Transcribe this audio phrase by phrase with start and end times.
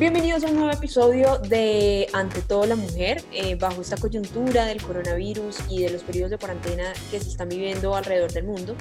[0.00, 4.80] Bienvenidos a un nuevo episodio de Ante todo la mujer, eh, bajo esta coyuntura del
[4.80, 8.74] coronavirus y de los periodos de cuarentena que se están viviendo alrededor del mundo.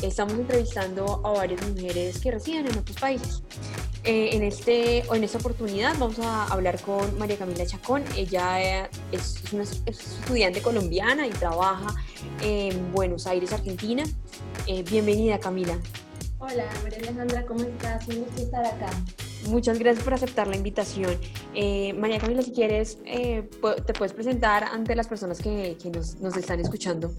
[0.00, 3.42] Estamos entrevistando a varias mujeres que residen en otros países.
[4.04, 8.04] Eh, en, este, en esta oportunidad vamos a hablar con María Camila Chacón.
[8.16, 11.92] Ella es, una, es estudiante colombiana y trabaja
[12.40, 14.04] en Buenos Aires, Argentina.
[14.68, 15.76] Eh, bienvenida Camila.
[16.38, 18.06] Hola María Alejandra, ¿cómo estás?
[18.06, 18.90] Un gusto estar acá.
[19.48, 21.16] Muchas gracias por aceptar la invitación.
[21.54, 23.48] Eh, María Camila, si quieres, eh,
[23.86, 27.12] te puedes presentar ante las personas que, nos, están escuchando.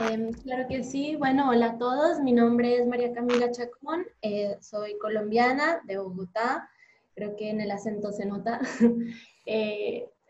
[0.00, 1.16] Eh, claro que sí.
[1.16, 2.20] Bueno, hola a todos.
[2.20, 4.06] Mi nombre es María Camila Chacón.
[4.22, 6.68] Eh, soy colombiana de Bogotá.
[7.14, 8.60] Creo que en el acento se nota.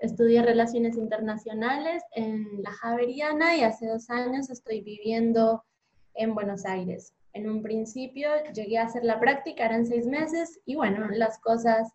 [0.00, 5.62] estudié Relaciones Internacionales en la Javeriana y hace dos años estoy viviendo
[6.14, 7.12] en Buenos Aires.
[7.32, 11.92] En un principio llegué a hacer la práctica, eran seis meses, y bueno, las cosas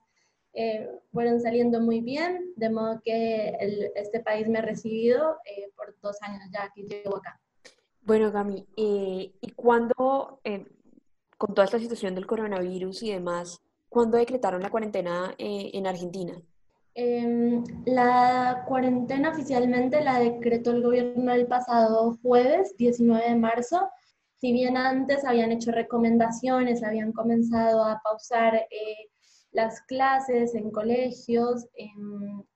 [0.53, 3.58] eh, fueron saliendo muy bien, de modo que
[3.95, 7.39] este país me ha recibido eh, por dos años ya que llevo acá.
[8.03, 10.39] Bueno, Gami, eh, ¿y cuándo,
[11.38, 16.41] con toda esta situación del coronavirus y demás, cuándo decretaron la cuarentena en Argentina?
[16.97, 23.89] Em, la cuarentena oficialmente la decretó el gobierno el pasado jueves, 19 de marzo,
[24.45, 29.09] si bien antes habían hecho recomendaciones, habían comenzado a pausar eh,
[29.51, 31.65] las clases en colegios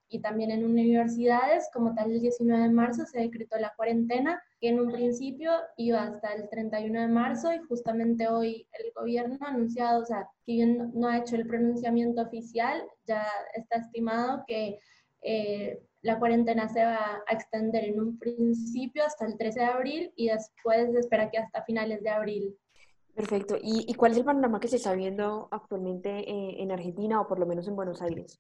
[0.08, 4.70] y también en universidades, como tal el 19 de marzo se decretó la cuarentena, que
[4.70, 9.50] en un principio iba hasta el 31 de marzo y justamente hoy el gobierno ha
[9.50, 14.78] anunciado, o sea, si bien no ha hecho el pronunciamiento oficial, ya está estimado que
[15.22, 20.14] eh, la cuarentena se va a extender en un principio hasta el 13 de abril
[20.16, 22.58] y después se espera que hasta finales de abril.
[23.14, 23.58] Perfecto.
[23.62, 27.38] ¿Y, cuál es el panorama que se está viendo actualmente eh, en Argentina o por
[27.38, 28.40] lo menos en Buenos Aires?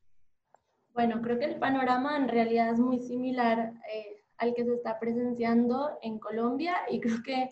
[0.93, 4.97] Bueno, creo que el panorama en realidad es muy similar eh, al que se está
[4.97, 7.51] presenciando en Colombia y creo que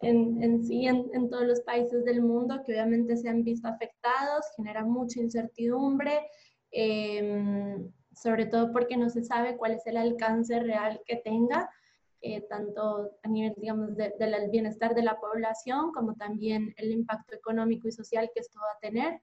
[0.00, 3.68] en, en sí en, en, todos los países del mundo que obviamente se han visto
[3.68, 6.26] afectados, genera mucha incertidumbre.
[6.72, 7.88] Eh,
[8.22, 11.70] sobre todo porque no se sabe cuál es el alcance real que tenga,
[12.20, 17.86] eh, tanto a nivel, digamos, del bienestar de la población, como también el impacto económico
[17.86, 19.20] y social que esto va a tener.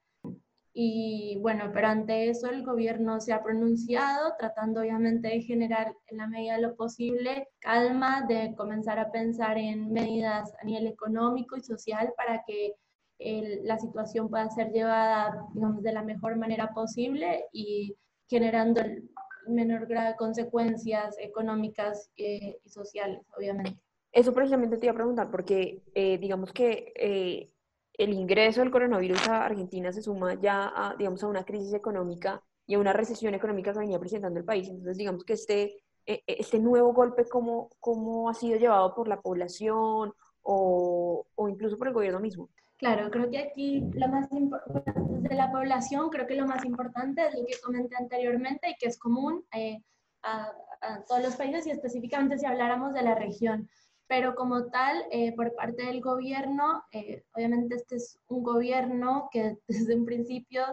[0.77, 6.17] Y bueno, pero ante eso el gobierno se ha pronunciado, tratando obviamente de generar en
[6.17, 11.55] la medida de lo posible calma, de comenzar a pensar en medidas a nivel económico
[11.55, 12.75] y social para que
[13.63, 17.95] la situación pueda ser llevada, digamos, de la mejor manera posible y
[18.27, 19.09] generando el
[19.47, 23.79] menor grado de consecuencias económicas eh, y sociales, obviamente.
[24.11, 27.51] Eso precisamente te iba a preguntar, porque eh, digamos que eh,
[27.93, 32.41] el ingreso del coronavirus a Argentina se suma ya a, digamos, a una crisis económica
[32.65, 34.67] y a una recesión económica que venía presentando el país.
[34.69, 40.13] Entonces, digamos que este, este nuevo golpe, ¿cómo, ¿cómo ha sido llevado por la población
[40.41, 42.49] o, o incluso por el gobierno mismo?
[42.77, 47.25] Claro, creo que aquí lo más importante de la población, creo que lo más importante
[47.25, 49.81] es lo que comenté anteriormente y que es común eh,
[50.23, 50.51] a,
[51.07, 53.69] todos los países y específicamente si habláramos de la región.
[54.07, 59.57] Pero como tal, eh, por parte del gobierno, eh, obviamente este es un gobierno que
[59.67, 60.63] desde un principio,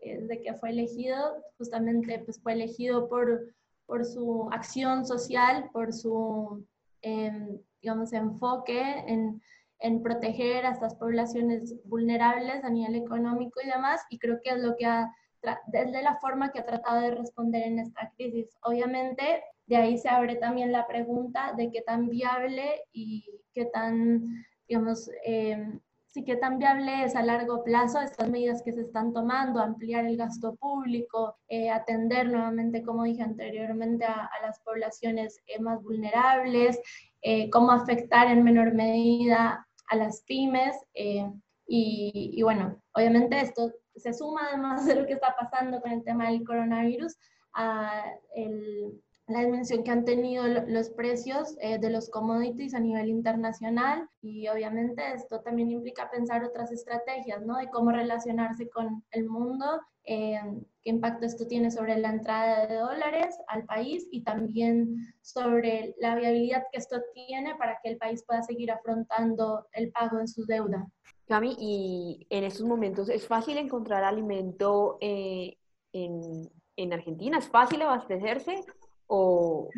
[0.00, 3.54] desde que fue elegido, justamente pues fue elegido por,
[3.86, 6.64] por su acción social, por su,
[7.02, 9.40] em, digamos, enfoque en
[9.80, 14.58] en proteger a estas poblaciones vulnerables a nivel económico y demás, y creo que es
[14.58, 15.12] lo que ha,
[15.68, 18.56] desde la forma que ha tratado de responder en esta crisis.
[18.62, 24.44] Obviamente, de ahí se abre también la pregunta de qué tan viable y qué tan,
[24.66, 29.12] digamos, eh, sí, qué tan viable es a largo plazo estas medidas que se están
[29.12, 35.60] tomando, ampliar el gasto público, eh, atender nuevamente, como dije anteriormente, a, las poblaciones eh,
[35.60, 36.80] más vulnerables,
[37.22, 40.76] eh, cómo afectar en menor medida a las pymes.
[40.94, 41.30] Eh,
[41.66, 46.30] y, bueno, obviamente esto se suma además de lo que está pasando con el tema
[46.30, 47.16] del coronavirus
[47.52, 48.04] a
[49.28, 54.48] la dimensión que han tenido los precios eh, de los commodities a nivel internacional y
[54.48, 57.58] obviamente esto también implica pensar otras estrategias, ¿no?
[57.58, 60.40] De cómo relacionarse con el mundo, eh,
[60.88, 66.14] qué impacto esto tiene sobre la entrada de dólares al país y también sobre la
[66.14, 70.46] viabilidad que esto tiene para que el país pueda seguir afrontando el pago de su
[70.46, 70.86] deuda.
[71.26, 75.58] Cami, y en estos momentos es fácil encontrar alimento eh,
[75.92, 78.64] en, en Argentina, ¿es fácil abastecerse?
[79.08, 79.68] O...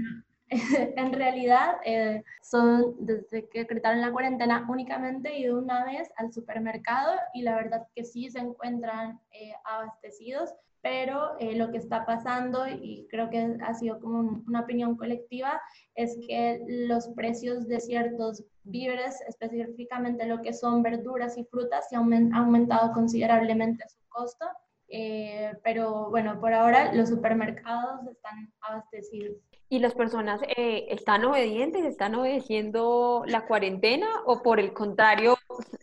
[0.51, 6.33] en realidad eh, son, desde que decretaron la cuarentena, únicamente he ido una vez al
[6.33, 12.07] supermercado y la verdad que sí se encuentran eh, abastecidos, pero eh, lo que está
[12.07, 15.61] pasando, y creo que ha sido como una opinión colectiva,
[15.95, 21.97] es que los precios de ciertos víveres, específicamente lo que son verduras y frutas, se
[21.97, 24.47] han aumentado considerablemente su costo.
[24.93, 29.37] Eh, pero bueno, por ahora los supermercados están abastecidos.
[29.69, 35.37] ¿Y las personas eh, están obedientes, están obedeciendo la cuarentena o por el contrario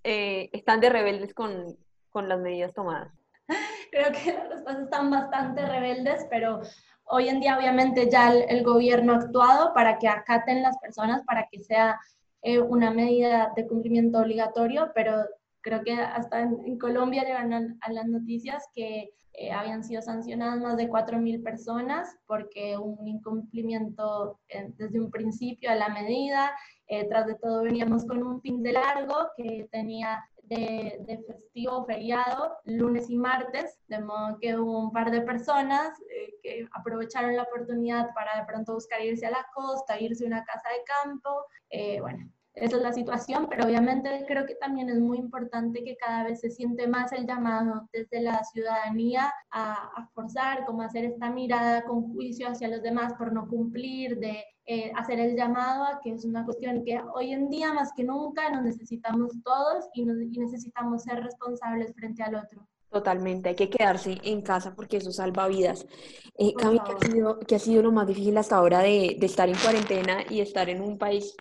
[0.04, 1.78] eh, están de rebeldes con,
[2.10, 3.14] con las medidas tomadas?
[3.92, 6.62] Creo que las respuestas están bastante rebeldes, pero
[7.06, 11.48] hoy en día obviamente ya el, gobierno ha actuado para que acaten las personas, para
[11.52, 12.00] que sea
[12.70, 15.26] una medida de cumplimiento obligatorio, pero
[15.68, 20.78] creo que hasta en, Colombia llegaron a, las noticias que eh, habían sido sancionadas más
[20.78, 26.52] de 4.000 personas porque un incumplimiento eh, desde un principio a la medida.
[26.88, 32.58] Eh, tras de todo veníamos con un fin de largo que tenía de, festivo feriado
[32.66, 35.90] lunes y martes, de modo que hubo un par de personas
[36.42, 40.44] que aprovecharon la oportunidad para de pronto buscar irse a la costa, irse a una
[40.46, 41.46] casa de campo.
[42.02, 42.30] bueno,
[42.60, 46.40] esa es la situación, pero obviamente creo que también es muy importante que cada vez
[46.40, 52.14] se siente más el llamado desde la ciudadanía a, forzar, como hacer esta mirada con
[52.14, 56.26] juicio hacia los demás por no cumplir, de eh, hacer el llamado a que es
[56.26, 61.24] una cuestión que hoy en día más que nunca nos necesitamos todos y, necesitamos ser
[61.24, 62.68] responsables frente al otro.
[62.90, 65.86] Totalmente, hay que quedarse en casa porque eso salva vidas.
[66.38, 69.26] Eh, Cami, ¿qué ha, sido, ¿qué ha, sido, lo más difícil hasta ahora de, de
[69.26, 71.36] estar en cuarentena y estar en un país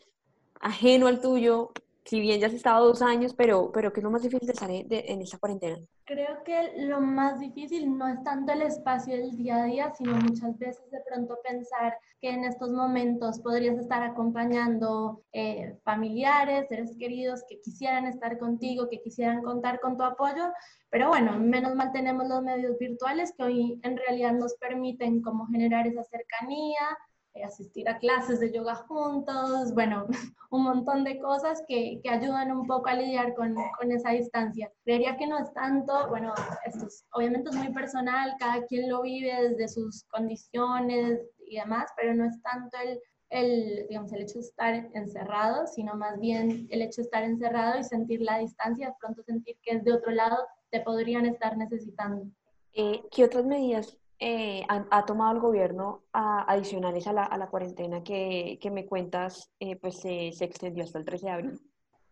[0.60, 1.72] ajeno al tuyo,
[2.06, 4.52] si bien ya has estado dos años, pero, pero ¿qué es lo más difícil de
[4.52, 5.76] estar en, esta cuarentena?
[6.04, 10.14] Creo que lo más difícil no es tanto el espacio del día a día, sino
[10.14, 16.96] muchas veces de pronto pensar que en estos momentos podrías estar acompañando eh, familiares, seres
[16.96, 20.52] queridos que quisieran estar contigo, que quisieran contar con tu apoyo,
[20.90, 25.46] pero bueno, menos mal tenemos los medios virtuales que hoy en realidad nos permiten como
[25.48, 26.96] generar esa cercanía,
[27.44, 30.06] asistir a clases de yoga juntos, bueno,
[30.50, 34.70] un montón de cosas que, que ayudan un poco a lidiar con, con, esa distancia.
[34.84, 36.32] Creería que no es tanto, bueno,
[36.64, 42.14] esto obviamente es muy personal, cada quien lo vive desde sus condiciones y demás, pero
[42.14, 43.00] no es tanto el,
[43.30, 47.78] el, digamos, el hecho de estar encerrado, sino más bien el hecho de estar encerrado
[47.78, 50.36] y sentir la distancia, pronto sentir que es de otro lado
[50.70, 52.26] te podrían estar necesitando.
[52.72, 58.02] Eh, ¿Qué otras medidas eh, ha, tomado el gobierno adicionales a la, a la cuarentena
[58.02, 61.60] que, que, me cuentas, eh, pues se, se, extendió hasta el 13 de abril?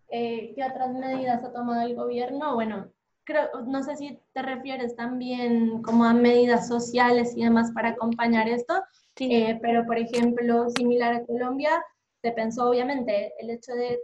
[0.08, 2.54] Eh, ¿Qué otras medidas ha tomado el gobierno?
[2.54, 2.90] Bueno,
[3.24, 8.48] creo, no sé si te refieres también como a medidas sociales y demás para acompañar
[8.48, 8.82] esto,
[9.16, 11.82] pero por ejemplo, similar a Colombia,
[12.20, 13.98] se pensó obviamente el hecho de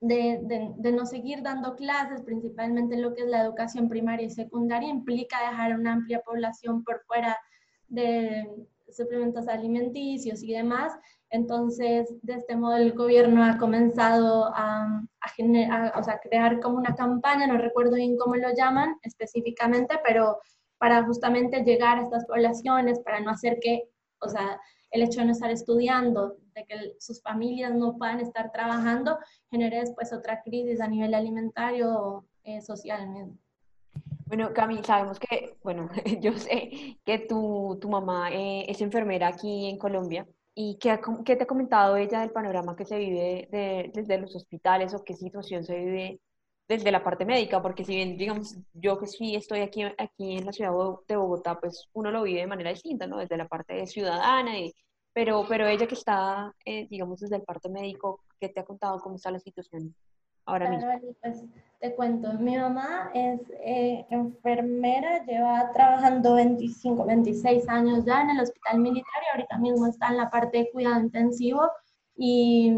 [0.00, 4.88] de, no seguir dando clases, principalmente en lo que es la educación primaria y secundaria,
[4.88, 7.36] implica dejar una amplia población por fuera
[7.88, 8.48] de
[8.90, 10.92] suplementos alimenticios y demás.
[11.30, 17.46] Entonces, de este modo, el gobierno ha comenzado a, a, sea, crear como una campaña,
[17.46, 20.38] no recuerdo bien cómo lo llaman específicamente, pero
[20.78, 23.90] para justamente llegar a estas poblaciones, para no hacer que,
[24.20, 28.50] o sea, el hecho de no estar estudiando, de que sus familias no puedan estar
[28.52, 29.18] trabajando,
[29.50, 33.38] genere después otra crisis a nivel alimentario eh, socialmente.
[34.26, 35.88] Bueno, Cami, sabemos que, bueno,
[36.20, 41.36] yo sé que tu, tu mamá eh, es enfermera aquí en Colombia y ¿qué, ¿qué,
[41.36, 43.48] te ha comentado ella del panorama que se vive
[43.94, 46.20] desde los hospitales o qué situación se vive
[46.68, 50.44] desde la parte médica, porque si bien, digamos, yo que sí estoy aquí, aquí en
[50.44, 50.72] la ciudad
[51.08, 53.16] de Bogotá, pues uno lo vive de manera distinta, ¿no?
[53.18, 54.74] Desde la parte ciudadana, y,
[55.14, 58.98] pero, pero ella que está, eh, digamos, desde el parte médico, ¿qué te ha contado
[58.98, 59.94] cómo está la situación
[60.44, 60.90] ahora mismo?
[61.22, 61.42] Pues,
[61.80, 68.40] te cuento, mi mamá es eh, enfermera, lleva trabajando 25, 26 años ya en el
[68.40, 71.62] hospital militar y ahorita mismo está en la parte de cuidado intensivo
[72.14, 72.76] y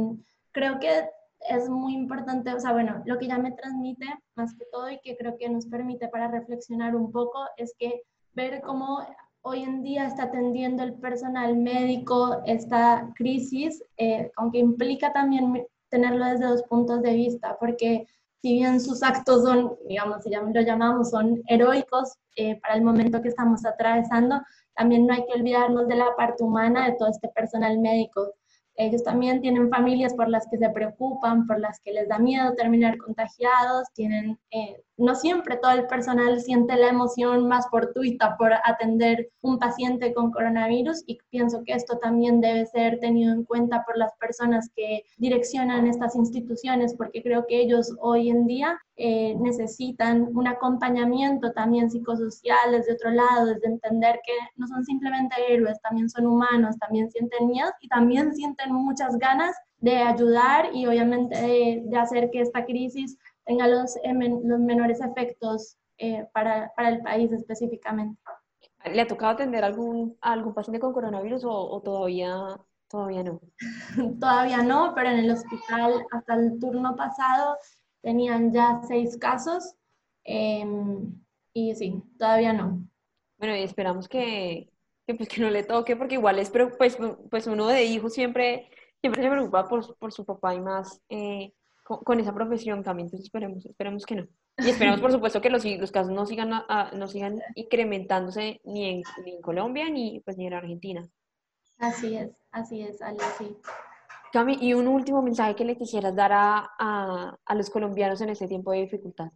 [0.53, 1.09] creo que
[1.49, 5.01] es muy importante, o sea, bueno, lo que ya me transmite más que todo y
[5.01, 8.03] que creo que nos permite para reflexionar un poco es que
[8.35, 9.01] ver cómo
[9.43, 16.27] hoy en día está atendiendo el personal médico esta crisis, eh, aunque implica también tenerlo
[16.27, 18.07] desde dos puntos de vista, porque
[18.43, 23.21] si bien sus actos son, digamos, si lo llamamos, son heroicos eh, para el momento
[23.21, 24.41] que estamos atravesando,
[24.75, 28.33] también no hay que olvidarnos de la parte humana de todo este personal médico
[28.81, 32.55] ellos también tienen familias por las que se preocupan, por las que les da miedo
[32.55, 38.53] terminar contagiados, tienen, eh, no siempre todo el personal siente la emoción más fortuita por
[38.53, 43.83] atender un paciente con coronavirus y pienso que esto también debe ser tenido en cuenta
[43.85, 49.35] por las personas que direccionan estas instituciones porque creo que ellos hoy en día eh,
[49.41, 55.81] necesitan un acompañamiento también psicosocial desde otro lado, desde entender que no son simplemente héroes,
[55.81, 61.83] también son humanos, también sienten miedo y también sienten muchas ganas de ayudar y obviamente
[61.85, 63.97] de hacer que esta crisis tenga los,
[64.45, 68.21] los menores efectos eh, para, para, el país específicamente.
[68.85, 73.41] ¿Le ha tocado atender algún, algún paciente con coronavirus o, todavía, todavía no?
[74.21, 77.59] todavía no, pero en el hospital hasta el turno pasado
[78.01, 79.75] tenían ya seis casos
[80.25, 81.13] em,
[81.53, 82.83] y sí, todavía no.
[83.39, 84.71] Bueno, y esperamos que,
[85.07, 86.97] que, pues, que no le toque, porque igual es, pero pues,
[87.31, 88.71] pues uno de hijos siempre,
[89.01, 91.53] siempre se preocupa por, por su papá y más eh,
[91.99, 94.27] con, esa profesión también, entonces esperemos, esperemos que no.
[94.59, 96.51] Y esperemos, por supuesto, que los, los casos no sigan,
[96.95, 101.09] no sigan incrementándose ni en, ni en Colombia ni, pues, ni en Argentina.
[101.79, 103.57] Así es, así es, Ale, sí.
[104.33, 108.29] Cami, y un último mensaje que le quisieras dar a, a, a, los colombianos en
[108.29, 109.31] este tiempo de dificultad.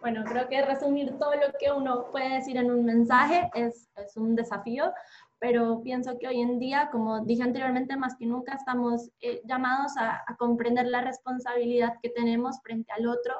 [0.00, 4.16] Bueno, creo que resumir todo lo que uno puede decir en un mensaje es, es
[4.16, 4.92] un desafío,
[5.40, 9.92] pero pienso que hoy en día, como dije anteriormente, más que nunca estamos eh, llamados
[9.98, 13.34] a, comprender la responsabilidad que tenemos frente al otro,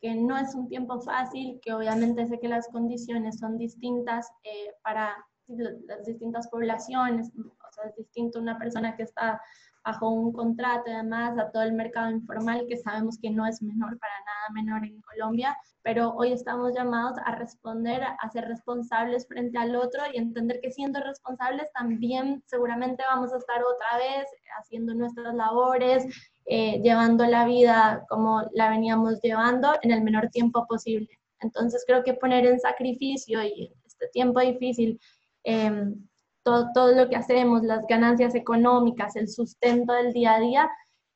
[0.00, 4.72] que no es un tiempo fácil, que obviamente sé que las condiciones son distintas eh,
[4.82, 5.16] para
[5.46, 9.40] las distintas poblaciones, o sea, es distinto una persona que está
[9.88, 13.98] bajo un contrato además a todo el mercado informal que sabemos que no es menor,
[13.98, 19.56] para nada menor en Colombia, pero hoy estamos llamados a responder, a ser responsables frente
[19.56, 24.26] al otro y entender que siendo responsables también seguramente vamos a estar otra vez
[24.60, 26.04] haciendo nuestras labores,
[26.44, 31.08] eh, llevando la vida como la veníamos llevando en el menor tiempo posible.
[31.40, 35.00] Entonces creo que poner en sacrificio y este tiempo difícil
[35.44, 35.94] eh,
[36.42, 40.70] todo, lo que hacemos, las ganancias económicas, el sustento del día a día,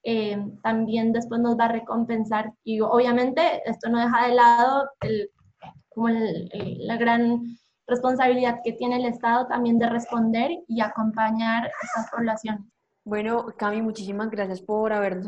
[0.05, 2.53] eh, también después nos va a recompensar.
[2.65, 4.89] Y obviamente esto no deja de lado
[5.89, 7.43] como la gran
[7.87, 12.63] responsabilidad que tiene el Estado también de responder y acompañar a estas poblaciones.
[13.05, 15.27] Bueno, Cami, muchísimas gracias por habernos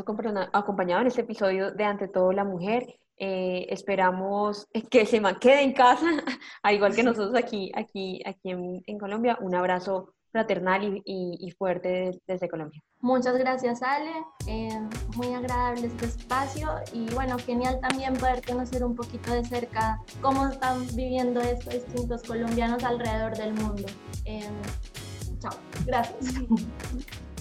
[0.52, 2.86] acompañado en este episodio de Ante todo la Mujer.
[3.16, 6.06] Eh, esperamos que se quede en casa,
[6.62, 9.38] al igual que nosotros aquí, aquí, aquí en, Colombia.
[9.40, 12.80] Un abrazo fraternal y, fuerte desde Colombia.
[13.00, 14.10] Muchas gracias, Ale.
[14.48, 14.80] Eh,
[15.14, 20.48] muy agradable este espacio y bueno, genial también poder conocer un poquito de cerca cómo
[20.48, 23.84] están viviendo estos distintos colombianos alrededor del mundo.
[24.24, 24.48] Eh,
[25.38, 25.52] chao,
[25.86, 26.34] gracias.